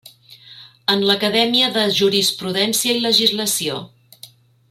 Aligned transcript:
En 0.93 1.03
l'Acadèmia 1.09 1.67
de 1.75 1.83
Jurisprudència 1.99 2.97
i 3.01 3.05
Legislació. 3.05 3.77